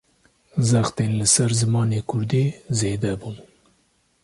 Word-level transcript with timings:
Zextên 0.69 1.11
li 1.19 1.27
ser 1.33 1.51
zimanê 1.59 1.99
Kurdî, 2.09 2.45
zêde 2.79 3.13
bûn 3.19 3.35